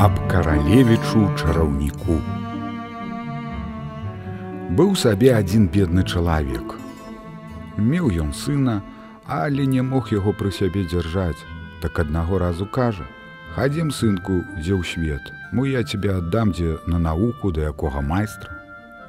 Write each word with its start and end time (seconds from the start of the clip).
аб 0.00 0.16
каралевічу 0.32 1.22
чараўніку. 1.36 2.14
Быў 4.78 4.94
сабе 4.96 5.34
адзін 5.36 5.66
бедны 5.74 6.04
чалавек. 6.08 6.78
Меў 7.76 8.08
ён 8.24 8.30
сына, 8.32 8.80
але 9.26 9.66
не 9.66 9.82
мог 9.82 10.08
яго 10.14 10.32
пры 10.32 10.52
сябе 10.56 10.86
дзяржаць, 10.88 11.44
так 11.82 12.00
аднаго 12.00 12.40
разу 12.40 12.64
кажа: 12.64 13.04
«Хадзім 13.56 13.92
сынку, 13.92 14.40
дзе 14.56 14.72
ў 14.72 14.82
свет, 14.88 15.24
Мо 15.52 15.66
я 15.66 15.82
тебе 15.82 16.14
аддам 16.16 16.52
дзе 16.52 16.78
на 16.86 16.98
навуку 16.98 17.50
да 17.52 17.68
якога 17.68 18.00
майстра. 18.00 18.59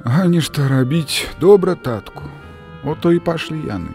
А 0.04 0.26
нешта 0.26 0.68
рабіць 0.68 1.26
добра 1.40 1.74
татку. 1.74 2.22
Ото 2.84 3.12
і 3.12 3.18
пашлі 3.18 3.58
яны. 3.66 3.94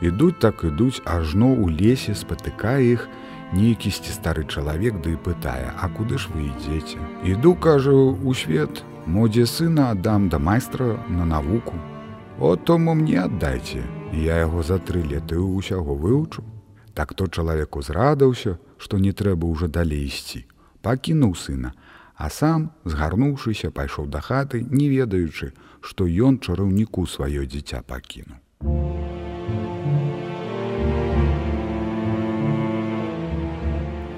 Ідуць 0.00 0.38
так 0.38 0.62
ідуць 0.62 1.02
ажно 1.04 1.50
ў 1.58 1.74
лесе 1.74 2.14
спатыкае 2.14 2.94
іх, 2.94 3.08
нейкісьці 3.52 4.12
стары 4.12 4.44
чалавек 4.44 5.00
ды 5.00 5.16
да 5.16 5.22
пытае 5.24 5.68
а 5.72 5.88
куды 5.88 6.18
ж 6.20 6.28
вы 6.34 6.52
ідзеце 6.52 7.00
іду 7.24 7.54
кажу 7.54 8.18
у 8.22 8.34
свет 8.34 8.82
модзе 9.06 9.46
сына 9.46 9.90
аддам 9.92 10.28
да 10.28 10.38
майстра 10.38 11.00
на 11.08 11.24
навуку 11.24 11.80
о 12.38 12.56
тому 12.56 12.94
мне 12.94 13.20
аддайце 13.24 13.84
я 14.12 14.36
яго 14.44 14.62
за 14.62 14.78
тры 14.78 15.00
леты 15.00 15.40
ўсяго 15.40 15.96
вывучу 15.96 16.44
так 16.92 17.14
то 17.14 17.26
чалавек 17.26 17.76
узрадаўся 17.80 18.58
што 18.76 19.00
не 19.00 19.12
трэба 19.12 19.48
ўжо 19.48 19.68
далей 19.68 20.04
ісці 20.04 20.44
пакінуў 20.84 21.32
сына 21.34 21.72
а 22.18 22.28
сам 22.34 22.68
згарнуўшыся 22.84 23.70
пайшоў 23.70 24.10
да 24.14 24.20
хаты 24.28 24.60
не 24.74 24.90
ведаючы 24.92 25.54
што 25.88 26.10
ён 26.28 26.42
чараўніку 26.42 27.06
сваё 27.14 27.46
дзіця 27.54 27.82
пакінуў 27.94 28.44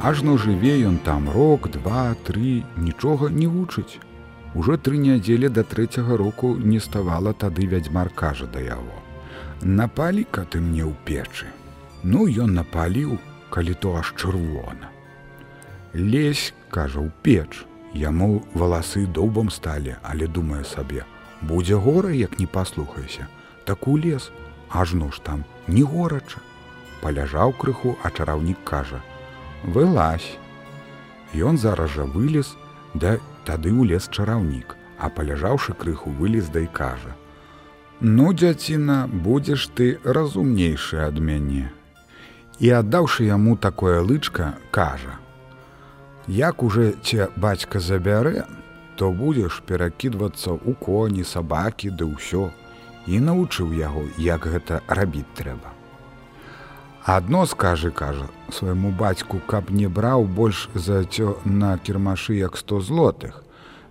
Ажно 0.08 0.38
жыве 0.40 0.70
ён 0.88 0.96
там 1.04 1.28
рок, 1.28 1.66
два, 1.72 2.14
тры, 2.24 2.64
нічога 2.84 3.28
не 3.28 3.46
вучыць. 3.46 4.00
Ужо 4.56 4.78
тры 4.80 4.96
нядзелі 4.96 5.50
да 5.52 5.60
трэцяга 5.60 6.16
року 6.16 6.54
не 6.56 6.80
ставала 6.80 7.34
тады 7.42 7.66
вядзьмар 7.68 8.08
кажа 8.08 8.48
да 8.54 8.64
яго. 8.64 8.96
Напалі-ка 9.60 10.46
ты 10.48 10.64
мне 10.64 10.88
ў 10.88 10.96
печы. 11.04 11.52
Ну 12.02 12.24
ён 12.32 12.56
напаліў, 12.56 13.18
калі 13.52 13.74
то 13.76 13.92
аж 14.00 14.14
чырвона. 14.16 14.88
Лесь, 15.92 16.54
кажа 16.72 17.04
ў 17.04 17.12
печ, 17.20 17.68
Яму 17.94 18.42
валасы 18.54 19.06
доўбам 19.06 19.50
сталі, 19.50 19.96
але 20.02 20.26
думае 20.26 20.64
сабе: 20.64 21.04
будзе 21.42 21.74
гора, 21.74 22.10
як 22.10 22.38
не 22.38 22.46
паслухайся, 22.46 23.26
так 23.64 23.88
у 23.88 23.98
лес, 23.98 24.30
ажно 24.68 25.10
ж 25.10 25.20
там 25.22 25.44
не 25.66 25.82
горача. 25.82 26.40
Паляжаў 27.02 27.52
крыху, 27.52 27.96
а 28.02 28.10
чараўнік 28.10 28.58
кажа: 28.64 29.00
вылазь. 29.64 30.38
Ён 31.34 31.58
зараз 31.58 31.90
жа 31.90 32.04
вылез, 32.04 32.56
да 32.94 33.18
тады 33.44 33.70
ў 33.70 33.86
лес 33.90 34.08
чараўнік, 34.10 34.76
а 34.98 35.08
паляжаўшы 35.08 35.72
крыху 35.72 36.10
вылез 36.10 36.48
да 36.48 36.60
і 36.60 36.66
кажа: 36.66 37.16
«Ну, 38.00 38.32
дзяціна, 38.32 39.08
будзеш 39.08 39.68
ты 39.74 39.98
разумнейшы 40.04 41.02
ад 41.04 41.18
мяне. 41.20 41.72
І 42.58 42.70
аддаўшы 42.80 43.24
яму 43.24 43.56
такое 43.56 44.00
лычка, 44.00 44.54
кажа: 44.70 45.18
«Як 46.30 46.62
уже 46.62 46.92
ця 47.02 47.26
бацька 47.34 47.80
забярэ, 47.82 48.44
то 48.94 49.10
будзеш 49.10 49.66
перакідвацца 49.66 50.54
ў 50.54 50.78
коні, 50.78 51.26
сабакі 51.26 51.90
ды 51.90 52.06
ўсё. 52.06 52.54
І 53.10 53.18
навучыў 53.18 53.74
яго, 53.74 54.06
як 54.14 54.46
гэта 54.46 54.78
рабіць 54.86 55.26
трэба. 55.34 55.74
Адно 57.02 57.46
скажы 57.50 57.90
кажа 57.90 58.30
свайму 58.54 58.94
бацьку 58.94 59.40
каб 59.50 59.74
не 59.74 59.90
браў 59.90 60.22
больш 60.22 60.68
за 60.74 61.02
цё 61.02 61.34
на 61.44 61.74
кірмашы 61.82 62.38
як 62.38 62.54
100 62.54 62.80
злотых 62.86 63.42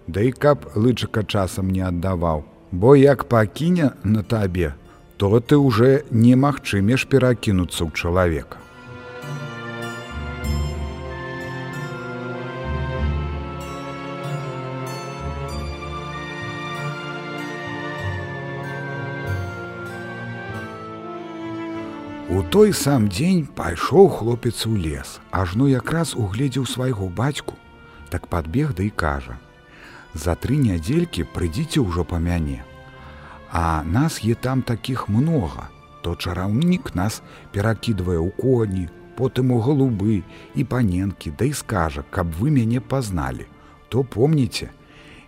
да 0.08 0.24
і 0.24 0.32
каб 0.32 0.64
лычыка 0.80 1.28
часам 1.28 1.68
не 1.76 1.84
аддаваў. 1.84 2.48
Бо 2.72 2.96
як 2.96 3.28
пакіне 3.28 3.92
на 4.04 4.24
табе 4.24 4.76
то 5.18 5.44
ты 5.44 5.60
уже 5.60 6.08
немагчымеш 6.12 7.04
перакінуцца 7.04 7.84
ў 7.84 7.92
чалавека 7.92 8.69
той 22.50 22.72
сам 22.74 23.06
дзень 23.14 23.46
пайшоў 23.46 24.08
хлопец 24.10 24.66
у 24.66 24.74
лес, 24.74 25.20
ажно 25.30 25.68
якраз 25.70 26.16
угледзеў 26.18 26.66
свайго 26.66 27.06
бацьку, 27.06 27.54
так 28.10 28.26
падбег 28.26 28.74
да 28.74 28.84
і 28.84 28.90
кажа: 28.90 29.38
«За 30.14 30.34
тры 30.34 30.58
нядзелькі 30.58 31.30
прыйдзіце 31.30 31.78
ўжо 31.78 32.02
па 32.02 32.18
мяне. 32.18 32.66
А 33.54 33.84
нас 33.86 34.18
е 34.26 34.34
там 34.34 34.62
такіх 34.66 35.10
многа, 35.10 35.70
то 36.02 36.16
чараўнік 36.16 36.96
нас 36.96 37.22
перакідвае 37.54 38.18
ў 38.18 38.34
коні, 38.34 38.90
потым 39.14 39.54
у 39.54 39.62
галубы 39.62 40.24
і 40.56 40.64
паненкі, 40.64 41.34
да 41.38 41.46
і 41.46 41.54
скажа, 41.54 42.02
каб 42.10 42.34
вы 42.34 42.50
мяне 42.50 42.82
пазналі, 42.82 43.46
то 43.90 44.02
помніце, 44.02 44.74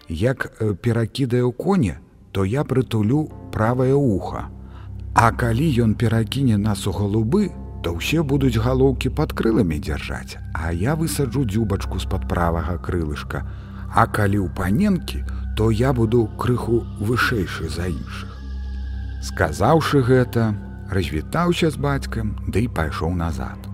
як 0.09 0.49
перакідае 0.81 1.45
ў 1.45 1.53
коне, 1.53 2.01
то 2.31 2.45
я 2.45 2.65
прытулю 2.65 3.29
правае 3.53 3.93
ухо. 3.93 4.49
А 5.13 5.31
калі 5.31 5.67
ён 5.83 5.95
перакіне 5.95 6.57
нас 6.57 6.87
у 6.87 6.91
галубы, 6.95 7.51
то 7.83 7.97
ўсе 7.97 8.21
будуць 8.23 8.61
галоўкі 8.61 9.09
пад 9.17 9.33
крыламі 9.33 9.79
дзяржаць, 9.79 10.37
А 10.53 10.71
я 10.71 10.95
высаджу 10.95 11.45
дзюбачку 11.45 11.99
з-пад 11.99 12.27
правага 12.29 12.77
крылышка. 12.77 13.43
А 13.93 14.05
калі 14.07 14.45
ў 14.45 14.49
паненкі, 14.55 15.25
то 15.57 15.71
я 15.71 15.91
буду 15.93 16.29
крыху 16.37 16.85
вышэйшы 16.99 17.67
за 17.69 17.89
іншых. 17.91 18.29
Сказаўшы 19.21 20.01
гэта, 20.01 20.55
развітаўся 20.89 21.71
з 21.71 21.77
бацькам, 21.77 22.37
ды 22.47 22.67
да 22.67 22.73
пайшоў 22.73 23.13
назад. 23.15 23.70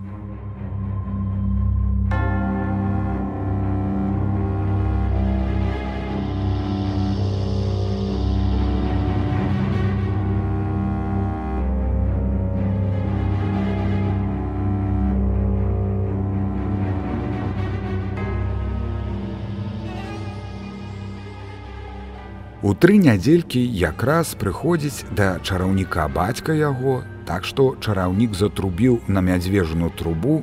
У 22.68 22.74
тры 22.76 22.98
нядзелькі 23.00 23.60
якраз 23.80 24.34
прыходзіць 24.40 25.06
да 25.18 25.28
чараўніка 25.40 26.02
бацька 26.12 26.52
яго, 26.56 26.98
так 27.24 27.48
што 27.48 27.64
чараўнік 27.80 28.36
затрубіў 28.36 28.98
на 29.08 29.22
мядзвежную 29.24 29.88
трубу, 30.00 30.42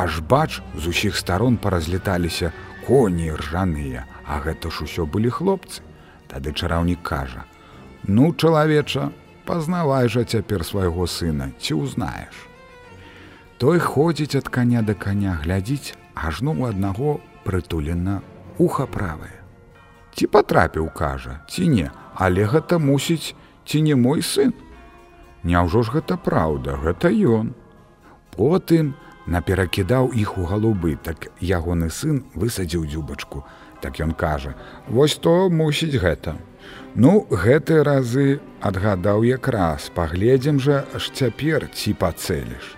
аж 0.00 0.22
бач 0.30 0.62
з 0.72 0.94
усіх 0.94 1.20
старон 1.20 1.60
паразлеталіся 1.60 2.54
коні 2.88 3.28
ржаныя, 3.36 4.06
а 4.24 4.40
гэта 4.48 4.72
ж 4.72 4.88
усё 4.88 5.04
былі 5.04 5.28
хлопцы. 5.28 5.84
Тады 6.32 6.56
чараўнік 6.56 7.04
кажа: 7.04 7.44
«Ну, 8.08 8.32
чалавеча, 8.32 9.12
пазнавай 9.44 10.08
жа 10.08 10.24
цяпер 10.24 10.64
свайго 10.64 11.04
сына, 11.04 11.52
ці 11.60 11.84
ўзнаеш. 11.84 12.32
Той 13.60 13.76
ходзіць 13.92 14.40
ад 14.40 14.48
каня 14.48 14.80
да 14.80 14.96
каня 14.96 15.36
глядзіць, 15.44 15.92
ажно 16.16 16.56
ў 16.56 16.72
аднаго 16.72 17.20
прытулена 17.44 18.22
уха 18.56 18.88
правае 18.88 19.35
ці 20.16 20.26
патрапіў 20.32 20.88
кажа 20.96 21.40
ці 21.52 21.68
не 21.68 21.90
але 22.16 22.48
гэта 22.48 22.78
мусіць 22.80 23.36
ці 23.68 23.82
не 23.84 23.94
мой 23.94 24.22
сын? 24.22 24.54
Няўжо 25.44 25.82
ж 25.84 25.92
гэта 25.96 26.16
праўда 26.16 26.80
гэта 26.80 27.12
ён. 27.12 27.52
Потым 28.32 28.94
наперакідаў 29.26 30.10
іх 30.16 30.38
у 30.40 30.46
галубы 30.48 30.96
так 30.96 31.28
ягоны 31.40 31.90
сын 31.90 32.24
высадзіў 32.34 32.88
дзюбачку. 32.88 33.44
Так 33.84 34.00
ён 34.00 34.16
кажа 34.16 34.56
вось 34.88 35.20
то 35.20 35.36
мусіць 35.52 36.00
гэта 36.00 36.36
ну 36.96 37.28
гэтыя 37.28 37.84
разы 37.84 38.40
адгадаў 38.64 39.28
якраз 39.28 39.92
паглядзім 39.92 40.58
жа 40.58 40.82
аж 40.96 41.12
цяпер 41.12 41.68
ці 41.76 41.92
пацэліш. 41.92 42.74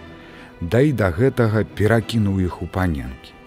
Да 0.60 0.82
і 0.82 0.92
да 0.92 1.14
гэтага 1.14 1.62
перакінуў 1.62 2.42
іх 2.42 2.62
у 2.62 2.66
паненкі 2.66 3.38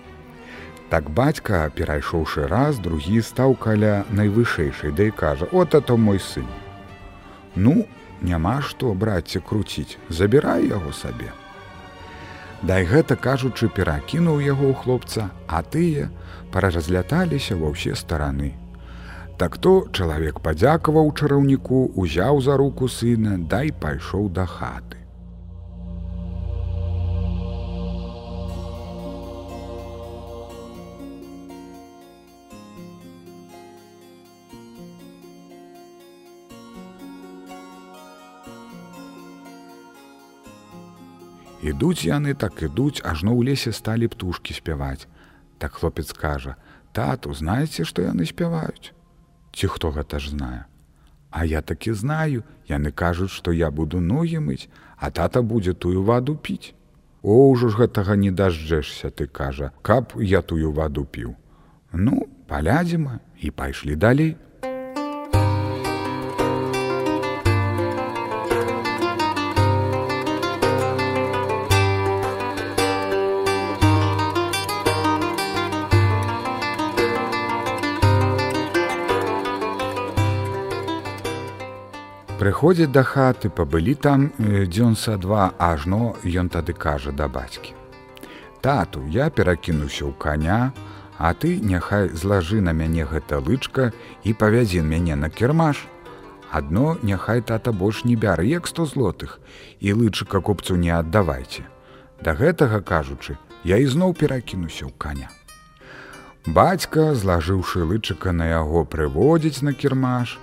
Так 0.92 1.10
бацька, 1.10 1.72
перайшоўшы 1.72 2.48
раз, 2.52 2.80
другі 2.84 3.22
стаў 3.24 3.56
каля 3.56 4.04
найвышэйшай, 4.12 4.92
да 4.92 5.08
і 5.08 5.12
кажа: 5.16 5.48
«От 5.52 5.72
то 5.88 5.98
мой 5.98 6.20
сын. 6.20 6.48
Ну, 7.56 7.88
няма 8.22 8.60
што 8.62 8.94
браце 8.94 9.40
круціць, 9.40 9.98
забірай 10.10 10.68
яго 10.68 10.92
сабе. 10.92 11.32
Дай 12.62 12.84
гэта 12.86 13.16
кажучы, 13.16 13.72
перакінуў 13.72 14.44
яго 14.44 14.68
ў 14.70 14.76
хлопца, 14.84 15.32
а 15.48 15.64
тыя 15.64 16.12
паразляталіся 16.52 17.56
ва 17.56 17.72
ўсе 17.72 17.96
стараны. 17.96 18.52
так 19.42 19.58
то 19.58 19.88
чалавек 19.90 20.40
падзякаваў 20.46 21.08
чараўніку, 21.18 21.80
узяў 21.98 22.42
за 22.46 22.58
руку 22.62 22.86
сына, 22.86 23.40
дай 23.54 23.72
пайшоў 23.74 24.30
да 24.30 24.46
хаты. 24.46 25.01
Ідуць 41.62 42.06
яны 42.06 42.34
так 42.34 42.58
ідуць, 42.66 43.06
ажно 43.06 43.38
ў 43.38 43.54
лесе 43.54 43.70
сталі 43.70 44.10
птушкі 44.10 44.58
спяваць. 44.58 45.06
Так 45.62 45.78
хлопец 45.78 46.10
кажа: 46.10 46.58
«Тату, 46.92 47.34
знаеце, 47.38 47.86
што 47.86 48.02
яны 48.02 48.26
спяваюць. 48.26 48.98
Ці 49.54 49.68
хто 49.68 49.94
гэта 49.94 50.18
ж 50.18 50.34
знае. 50.34 50.66
А 51.30 51.46
я 51.46 51.62
такі 51.62 51.94
знаю, 51.94 52.44
яны 52.68 52.92
кажуць, 52.92 53.30
што 53.30 53.54
я 53.54 53.70
буду 53.70 54.02
ногі 54.02 54.42
мыць, 54.42 54.68
а 54.98 55.12
тата 55.12 55.42
будзе 55.42 55.74
тую 55.74 56.04
ваду 56.04 56.36
піць. 56.36 56.74
О 57.22 57.54
ўжо 57.54 57.70
ж 57.70 57.78
гэтага 57.78 58.18
не 58.18 58.32
дажджэшся, 58.34 59.14
ты 59.14 59.28
кажа, 59.28 59.72
каб 59.82 60.18
я 60.18 60.42
тую 60.42 60.74
ваду 60.74 61.06
піў. 61.06 61.38
Ну, 61.94 62.26
палядзіма 62.50 63.20
і 63.38 63.52
пайшлі 63.52 63.96
далей. 63.96 64.36
Прыходзяць 82.42 82.90
да 82.90 83.04
хаты, 83.06 83.50
пабылі 83.54 83.94
там 83.94 84.24
дзён 84.42 84.96
са 84.98 85.14
два 85.22 85.54
ажно 85.62 86.16
ён 86.26 86.48
тады 86.50 86.74
кажа 86.74 87.12
да 87.14 87.28
бацькі. 87.30 87.78
Тату, 88.66 89.04
я 89.14 89.30
перакінуўся 89.30 90.10
ў 90.10 90.14
каня, 90.18 90.74
а 91.22 91.38
ты 91.38 91.62
няхай 91.62 92.10
злажы 92.10 92.58
на 92.66 92.74
мяне 92.74 93.06
гэта 93.06 93.38
лычка 93.46 93.94
і 94.26 94.34
павязін 94.34 94.90
мяне 94.90 95.14
на 95.14 95.30
кірмаш. 95.30 95.86
Адно 96.50 96.98
няхай 97.06 97.46
тата 97.46 97.70
больш 97.70 98.04
не 98.10 98.18
бяры 98.18 98.50
як 98.50 98.66
сто 98.66 98.90
злотых 98.90 99.38
і 99.78 99.94
лычыка 100.02 100.42
купцу 100.42 100.82
не 100.82 100.90
аддавайце. 100.90 101.70
Да 102.26 102.34
гэтага 102.34 102.82
кажучы, 102.82 103.38
я 103.62 103.78
ізноў 103.78 104.18
перакінуся 104.18 104.90
ў 104.90 104.94
каня. 104.98 105.30
Бацька, 106.50 107.14
злажыўшы 107.14 107.86
лычыка 107.86 108.34
на 108.34 108.50
яго 108.50 108.82
прыводзіць 108.82 109.62
на 109.62 109.78
кірмаш, 109.78 110.42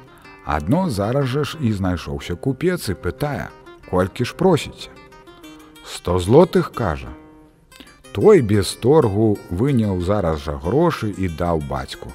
Адно 0.48 0.88
зараз 0.90 1.26
жа 1.28 1.44
ж 1.44 1.58
і 1.60 1.72
знайшоўся 1.76 2.34
купец 2.34 2.88
і 2.88 2.94
пытае: 2.96 3.52
колькі 3.90 4.24
ж 4.24 4.32
просіце. 4.32 4.88
Сто 5.84 6.16
злотых 6.18 6.72
кажа. 6.72 7.12
Той 8.16 8.40
без 8.40 8.72
торгу 8.72 9.36
выняў 9.50 10.00
зараз 10.00 10.40
жа 10.40 10.56
грошы 10.56 11.12
і 11.12 11.28
даў 11.28 11.60
бацьку. 11.68 12.08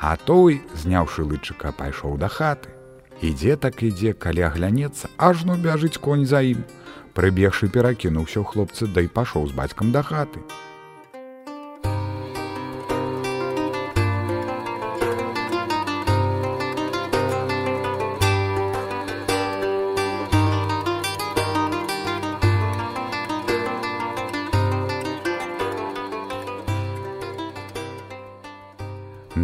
А 0.00 0.16
той, 0.16 0.62
зняўшы 0.72 1.28
лычыка, 1.28 1.76
пайшоў 1.76 2.16
да 2.16 2.32
хаты. 2.32 2.72
Ідзе 3.20 3.60
так 3.60 3.84
ідзе, 3.84 4.16
калі 4.16 4.48
аглянецца, 4.48 5.12
ажно 5.20 5.60
бяжыць 5.60 6.00
конь 6.00 6.24
за 6.24 6.40
ім. 6.40 6.64
Прыбегшы 7.12 7.68
перакінуўся 7.68 8.40
ў 8.40 8.48
хлопцы, 8.48 8.88
да 8.88 9.04
і 9.04 9.12
пашоў 9.12 9.52
з 9.52 9.52
бацькам 9.52 9.92
да 9.92 10.00
хаты. 10.00 10.40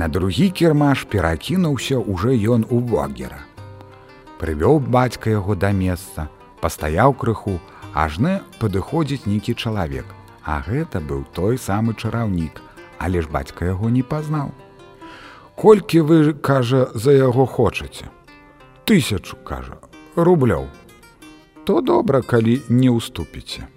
На 0.02 0.08
другі 0.08 0.50
кірмаш 0.50 1.04
перакінуўся 1.04 1.98
уже 1.98 2.34
ён 2.34 2.66
у 2.66 2.78
вогера. 2.82 3.46
Прывёў 4.40 4.80
бацька 4.82 5.30
яго 5.30 5.54
да 5.54 5.70
месца, 5.70 6.26
пастаяў 6.58 7.14
крыху, 7.14 7.60
ажны 7.94 8.32
падыходзіць 8.58 9.30
нейкі 9.30 9.54
чалавек. 9.54 10.02
А 10.42 10.58
гэта 10.66 10.98
быў 10.98 11.22
той 11.30 11.54
самы 11.54 11.94
чараўнік, 11.94 12.58
але 12.98 13.22
ж 13.22 13.30
бацька 13.30 13.62
яго 13.70 13.94
не 13.94 14.02
пазнаў. 14.02 14.50
Колькі 15.54 16.02
вы, 16.10 16.34
кажа, 16.34 16.90
за 16.98 17.14
яго 17.14 17.46
хочаце. 17.46 18.10
Тысячу, 18.82 19.38
кажа, 19.46 19.78
рублёў. 20.16 20.66
То 21.62 21.78
добра, 21.78 22.26
калі 22.26 22.58
не 22.66 22.90
ўступіце. 22.90 23.70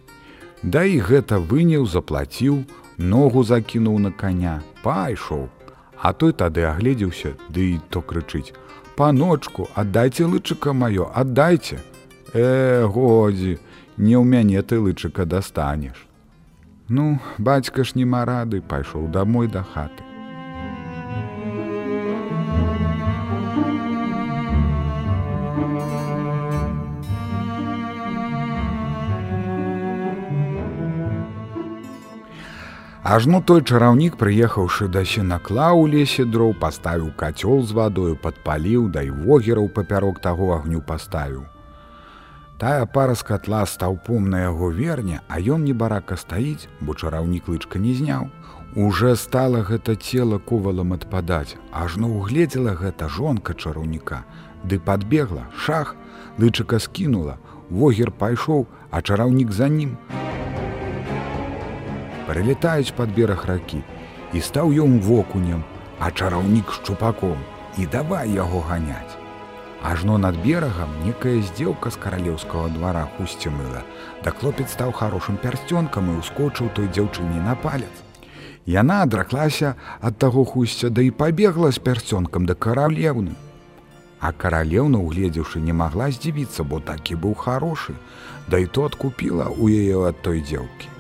Да 0.64 0.90
і 0.90 0.98
гэта 1.06 1.38
выняў, 1.38 1.86
заплаціў, 1.86 2.66
ногу 2.98 3.46
закінуў 3.46 4.02
на 4.02 4.10
каня, 4.10 4.66
пайшоў, 4.82 5.54
А 6.02 6.14
той 6.14 6.34
тады 6.34 6.64
агледзеўся, 6.70 7.36
ды 7.50 7.76
і 7.76 7.80
то 7.90 8.02
крычыць: 8.02 8.54
«Паночку, 8.98 9.68
аддайце 9.76 10.26
лычыка 10.26 10.72
маё, 10.72 11.12
аддайце. 11.14 11.82
Э, 12.34 12.86
годзі, 12.86 13.60
не 13.98 14.16
ў 14.16 14.24
мяне 14.24 14.62
ты 14.62 14.80
лычыка 14.80 15.26
дастанеш. 15.26 16.08
Ну, 16.88 17.20
бацька 17.38 17.84
ж 17.84 17.96
нема 17.96 18.26
рады, 18.26 18.62
пайшоў 18.62 19.10
дамой 19.10 19.48
да 19.48 19.64
хаты. 19.64 20.05
Ажно 33.06 33.38
той 33.38 33.62
чараўнік, 33.62 34.16
прыехаўшы 34.18 34.88
да 34.90 35.04
сенакла 35.06 35.68
ў 35.78 35.94
лесе 35.94 36.24
дроў, 36.26 36.56
паставіў 36.58 37.12
кацёл 37.20 37.62
з 37.62 37.78
вадою, 37.78 38.16
падпаліў, 38.24 38.88
да 38.96 39.04
і 39.06 39.12
вогераў 39.14 39.68
папярок 39.76 40.18
таго 40.24 40.48
агню 40.56 40.82
паставіў. 40.82 41.44
Тая 42.58 42.90
пара 42.90 43.14
з 43.14 43.22
катла 43.28 43.62
стаўпом 43.70 44.26
на 44.34 44.42
яго 44.48 44.72
верне, 44.74 45.22
а 45.30 45.38
ён 45.38 45.70
небарака 45.70 46.18
стаіць, 46.18 46.66
бо 46.82 46.98
чараўнік 46.98 47.46
лычка 47.54 47.78
не 47.78 47.94
зняў. 47.94 48.34
Уже 48.74 49.14
стала 49.16 49.62
гэта 49.62 49.94
цела 49.94 50.42
ковалам 50.42 50.98
адпадаць, 50.98 51.62
ажно 51.70 52.10
угледзела 52.10 52.74
гэта 52.74 53.06
жонка 53.06 53.54
чараўніка, 53.54 54.26
ды 54.66 54.82
подбегла, 54.82 55.46
шах, 55.54 55.94
лычыка 56.42 56.82
скінула, 56.82 57.38
Вогер 57.70 58.10
пайшоў, 58.10 58.66
а 58.90 59.06
чараўнік 59.06 59.54
за 59.54 59.70
ім, 59.70 59.98
прылетаюць 62.28 62.96
пад 62.98 63.14
бераг 63.16 63.46
ракі 63.50 63.84
і 64.34 64.42
стаў 64.42 64.74
ён 64.86 65.00
вокунем, 65.00 65.64
а 66.00 66.12
чараўнік 66.12 66.72
шчупаком 66.80 67.38
і 67.78 67.86
давай 67.86 68.32
яго 68.32 68.60
ганяць. 68.70 69.20
Ажно 69.86 70.18
над 70.18 70.38
берагам 70.44 70.90
некая 71.06 71.42
здзелка 71.42 71.92
з 71.94 72.00
каралеўскага 72.02 72.70
двара 72.74 73.06
хусці 73.18 73.52
мыла, 73.54 73.84
да 74.24 74.32
хлопец 74.32 74.72
стаў 74.74 74.92
хорошым 74.92 75.38
пярсцёнкам 75.38 76.10
і 76.10 76.20
ускочыў 76.24 76.72
той 76.74 76.90
дзяўчыне 76.90 77.44
на 77.46 77.54
палец. 77.56 77.94
Яна 78.66 79.04
адраклася 79.06 79.76
ад 80.02 80.18
таго 80.18 80.44
хусця, 80.44 80.90
да 80.90 81.06
і 81.06 81.12
пабегла 81.12 81.70
з 81.72 81.78
пярсцёнкам 81.78 82.50
да 82.50 82.56
каралеўны. 82.56 83.38
А 84.20 84.32
каралеўна, 84.32 84.98
угледзеўшы, 84.98 85.62
не 85.62 85.74
магла 85.74 86.10
здзівіцца, 86.10 86.64
бо 86.64 86.80
такі 86.80 87.22
быў 87.22 87.36
хорошы, 87.36 87.94
да 88.50 88.58
і 88.58 88.66
то 88.66 88.90
адкупіла 88.90 89.54
ў 89.54 89.86
яе 89.86 90.10
ад 90.10 90.18
той 90.26 90.42
дзелкі. 90.42 90.95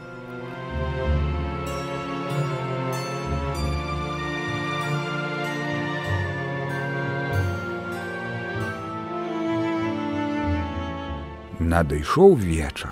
Надышоў 11.60 12.36
вечар. 12.36 12.92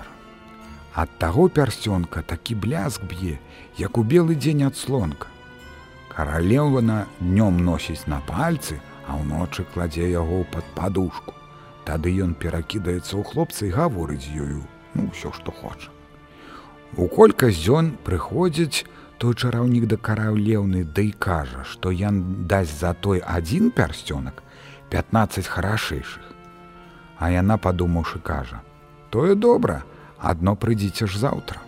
Ад 0.96 1.10
таго 1.18 1.48
пярсцёнка 1.52 2.22
такі 2.22 2.54
бляск 2.54 3.02
б'е, 3.04 3.36
як 3.76 3.98
у 3.98 4.02
белы 4.02 4.36
дзень 4.40 4.64
ад 4.64 4.76
слонка. 4.76 5.28
Каралеўна 6.08 7.04
днём 7.20 7.60
носіць 7.60 8.08
на 8.08 8.22
пальцы, 8.24 8.80
а 9.04 9.20
ўночы 9.20 9.68
кладзе 9.74 10.08
яго 10.08 10.46
пад 10.48 10.64
падушку. 10.72 11.34
Тады 11.84 12.08
ён 12.08 12.32
перакідаецца 12.32 13.20
ў 13.20 13.22
хлопцы 13.28 13.68
і 13.68 13.76
гаворыць 13.76 14.32
ёю, 14.32 14.64
ну 14.94 15.12
ўсё, 15.12 15.28
што 15.36 15.52
хоча. 15.52 15.92
У 16.96 17.04
колькасць 17.04 17.60
дзён 17.60 18.00
прыходзіць 18.00 18.88
той 19.20 19.34
чараўнік 19.34 19.84
да 19.92 20.00
караўлеўны 20.00 20.88
ды 20.88 20.92
да 20.96 21.02
і 21.04 21.12
кажа, 21.12 21.68
што 21.68 21.92
ян 21.92 22.48
дасць 22.48 22.80
за 22.80 22.94
той 22.96 23.20
адзін 23.20 23.76
пярсцёнак 23.76 24.40
15 24.88 25.52
харашэйшых. 25.52 26.33
А 27.18 27.30
яна 27.30 27.56
падумаўшы 27.56 28.18
кажа: 28.18 28.60
«Тое 29.10 29.34
добра, 29.34 29.82
адно 30.18 30.56
прыйдзіце 30.56 31.06
ж 31.06 31.18
заўтра. 31.18 31.60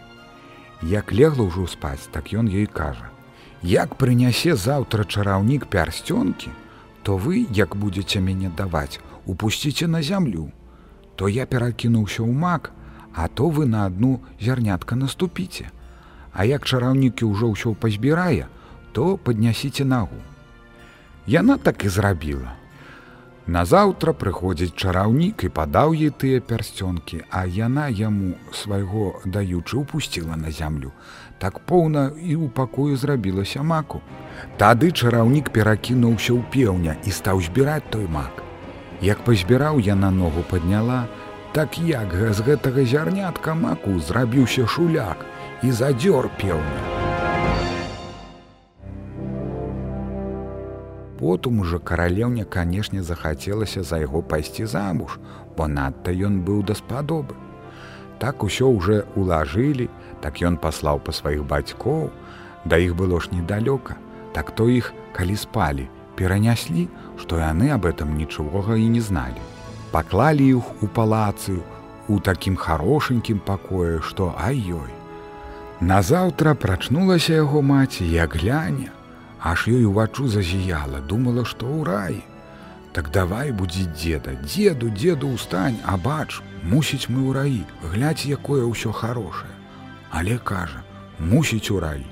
Як 0.83 1.13
легла 1.13 1.47
ўжо 1.47 1.67
спаць, 1.67 2.09
так 2.13 2.33
ён 2.33 2.51
ёй 2.51 2.67
кажа: 2.67 3.11
«Як 3.63 3.97
прынясе 3.97 4.57
заўтра 4.57 5.05
чараўнік 5.05 5.67
пярсцёнкі, 5.67 6.51
то 7.03 7.17
вы, 7.17 7.47
як 7.51 7.77
будзеце 7.77 8.21
мяне 8.21 8.51
даваць, 8.51 9.01
упусціце 9.27 9.87
на 9.87 10.03
зямлю, 10.03 10.51
то 11.17 11.29
я 11.29 11.47
перакінуўся 11.47 12.23
ў 12.23 12.33
мак, 12.33 12.73
а 13.15 13.29
то 13.29 13.49
вы 13.49 13.67
на 13.67 13.87
адну 13.87 14.21
зярнятка 14.41 14.97
наступіце. 14.97 15.71
А 16.33 16.45
як 16.45 16.67
чараўнікі 16.67 17.25
ўжо 17.25 17.49
ўсё 17.55 17.73
пазбірае, 17.75 18.51
то 18.93 19.17
паднясіце 19.17 19.85
нагу. 19.85 20.19
Яна 21.27 21.57
так 21.57 21.85
і 21.85 21.89
зрабіла. 21.89 22.53
Назаўтра 23.47 24.11
прыходзіць 24.11 24.75
чараўнік 24.75 25.45
і 25.47 25.49
падаў 25.55 25.93
ей 25.95 26.11
тыя 26.11 26.43
пярсцёнкі, 26.43 27.21
а 27.31 27.47
яна 27.47 27.87
яму 27.87 28.35
свайго 28.51 29.21
даючы 29.25 29.79
упусціла 29.79 30.35
на 30.35 30.51
зямлю. 30.51 30.91
Так 31.39 31.61
поўна 31.63 32.11
і 32.11 32.35
ў 32.35 32.51
пакою 32.51 32.99
зрабілася 32.99 33.63
маку. 33.63 34.03
Тады 34.59 34.91
чараўнік 34.91 35.55
перакінуўся 35.55 36.35
ў 36.35 36.43
пеўня 36.51 36.99
і 37.07 37.15
стаў 37.15 37.47
збіраць 37.47 37.87
той 37.95 38.11
мак. 38.11 38.43
Як 39.01 39.23
пазбіраў 39.23 39.79
яна 39.79 40.11
ногу 40.11 40.43
падняла, 40.51 41.07
так 41.55 41.79
як 41.79 42.19
з 42.35 42.43
гэтага 42.51 42.83
зярнятка 42.83 43.55
маку 43.55 43.95
зрабіўся 44.03 44.67
шуляк 44.67 45.23
і 45.63 45.71
задзёр 45.71 46.35
пеўня. 46.43 46.83
Потым 51.27 51.59
ужо 51.59 51.81
каралеўня, 51.81 52.45
канешне, 52.45 53.03
захацелася 53.03 53.83
за 53.83 53.99
яго 53.99 54.23
пайсці 54.23 54.67
замуж, 54.71 55.19
бо 55.57 55.67
надта 55.67 56.13
ён 56.15 56.37
быў 56.47 56.63
даспадобы. 56.63 57.35
Так 58.23 58.47
усё 58.47 58.71
ўжо 58.71 59.03
улажылі, 59.17 59.89
так 60.23 60.39
ён 60.39 60.55
паслаў 60.55 61.03
па 61.03 61.11
сваіх 61.11 61.43
бацькоў, 61.43 62.15
Да 62.67 62.79
іх 62.79 62.95
было 62.95 63.19
ж 63.21 63.31
недалёка, 63.33 63.95
так 64.35 64.51
то 64.51 64.69
іх, 64.69 64.93
калі 65.15 65.37
спалі, 65.37 65.89
пераняслі, 66.15 66.89
што 67.19 67.39
яны 67.43 67.75
аб 67.75 67.87
этом 67.91 68.15
нічога 68.19 68.79
і 68.79 68.87
не 68.91 69.01
зналі. 69.01 69.43
Паклалі 69.91 70.47
іх 70.47 70.83
у 70.83 70.87
палацыю, 70.87 71.63
у 72.09 72.19
такім 72.19 72.57
хорошенькім 72.57 73.39
пакоі, 73.39 73.99
што 74.03 74.35
ай-ёй. 74.39 74.95
Назаўтра 75.81 76.55
прачнулася 76.55 77.35
яго 77.35 77.63
маці, 77.63 78.07
як 78.07 78.39
гляне, 78.39 78.95
аж 79.41 79.69
ёй 79.69 79.85
увачу 79.85 80.29
зазіяла 80.29 81.01
думала 81.01 81.45
што 81.45 81.67
ў 81.67 81.85
раі 81.85 82.23
так 82.97 83.11
давай 83.13 83.53
будзе 83.53 83.85
деда 84.03 84.33
деду 84.41 84.89
деду 84.89 85.29
устань 85.29 85.77
а 85.85 85.97
бач 85.97 86.41
мусіць 86.65 87.13
мы 87.13 87.29
ў 87.29 87.33
раі. 87.37 87.63
Глядзь 87.93 88.27
якое 88.33 88.65
ўсё 88.65 88.93
хорошее 88.93 89.53
але 90.11 90.39
кажа 90.39 90.81
мусіць 91.19 91.71
у 91.71 91.81
раі. 91.81 92.07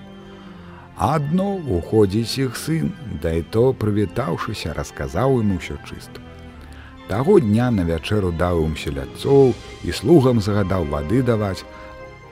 Адно 0.97 1.57
уходзіць 1.76 2.38
іх 2.38 2.57
сын 2.57 2.93
да 3.23 3.33
і 3.33 3.43
то 3.43 3.73
прывітаўшыся 3.73 4.75
расказаў 4.76 5.40
ім 5.40 5.57
усё 5.57 5.81
чыста. 5.88 6.21
Таго 7.09 7.40
дня 7.40 7.71
на 7.71 7.85
вячэру 7.88 8.31
даў 8.33 8.64
ім 8.69 8.76
селядцоў 8.76 9.54
і 9.85 9.93
слугам 9.93 10.40
загадаў 10.40 10.87
вады 10.93 11.23
даваць 11.23 11.64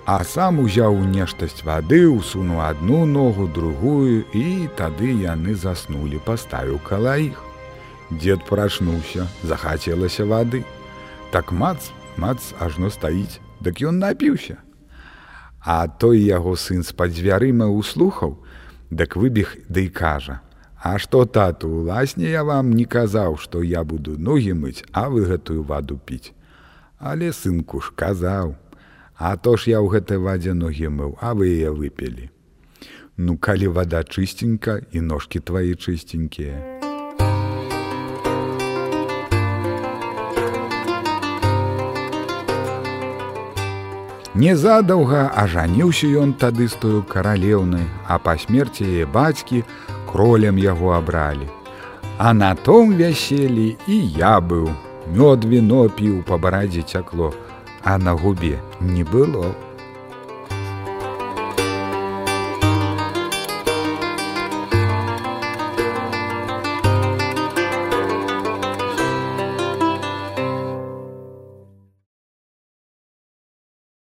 а 0.05 0.25
сам 0.25 0.59
узяў 0.59 0.99
нештасць 1.07 1.63
вады, 1.63 2.09
усунуў 2.11 2.59
одну 2.67 3.05
ногу, 3.07 3.47
другую 3.47 4.25
і 4.35 4.67
тады 4.77 5.15
яны 5.15 5.55
заснулі, 5.55 6.19
паставіў 6.27 6.81
кала 6.83 7.17
іх. 7.23 7.39
Дед 8.11 8.45
прачнуўся, 8.45 9.29
захацелася 9.43 10.27
вады. 10.27 10.65
Так 11.31 11.53
мац, 11.53 11.95
мац 12.17 12.53
ажно 12.59 12.91
стаіць, 12.91 13.39
дык 13.63 13.81
ён 13.87 14.03
напіўся. 14.03 14.59
А 15.63 15.87
той 15.87 16.19
яго 16.19 16.57
сын 16.59 16.83
з-пад 16.83 17.15
дзвярыма 17.15 17.71
услухаў, 17.71 18.43
дык 18.91 19.15
выбег 19.15 19.55
ды 19.71 19.87
да 19.87 19.95
кажа: 19.95 20.41
«А 20.83 20.99
што 20.99 21.25
тату, 21.25 21.71
уласне 21.71 22.27
я 22.29 22.43
вам 22.43 22.75
не 22.75 22.85
казаў, 22.85 23.39
што 23.39 23.63
я 23.63 23.85
буду 23.85 24.19
ногі 24.19 24.59
мыць, 24.59 24.83
а 24.91 25.09
вы 25.09 25.23
гэтую 25.31 25.63
ваду 25.63 25.95
піць. 25.95 26.35
Але 26.99 27.31
сынку 27.31 27.81
ж 27.81 27.95
казаў, 27.95 28.59
А 29.25 29.37
то 29.37 29.57
ж 29.57 29.71
я 29.71 29.79
ў 29.79 29.87
гэтай 29.87 30.19
вадзе 30.19 30.51
ногі 30.51 30.89
мыў, 30.91 31.11
а 31.23 31.31
вы 31.39 31.47
яе 31.55 31.71
выпілі. 31.71 32.25
Ну 33.15 33.39
калі 33.39 33.69
вада 33.71 34.03
чыстенька 34.03 34.83
і 34.91 34.99
ножкі 34.99 35.39
твае 35.39 35.79
чыстенькія. 35.79 36.59
Незадаўга 44.35 45.31
ажаніўся 45.39 46.11
ён 46.19 46.35
тады 46.35 46.67
з 46.67 46.75
тою 46.83 47.07
каралеўнай, 47.07 47.87
а 48.11 48.19
па 48.19 48.35
смерці 48.35 48.83
яе 48.83 49.07
бацькі 49.07 49.63
кролем 50.11 50.59
яго 50.59 50.99
абралі. 50.99 51.47
А 52.19 52.35
на 52.35 52.59
том 52.59 52.99
вяселі 52.99 53.71
і 53.87 54.03
я 54.19 54.35
быў, 54.43 54.67
мёд 55.15 55.47
віно 55.47 55.87
піў 55.95 56.27
па 56.27 56.43
барадзе 56.43 56.83
цякло, 56.83 57.31
а 57.85 57.99
на 57.99 58.15
губе 58.15 58.61
не 58.81 59.05
было. 59.05 59.55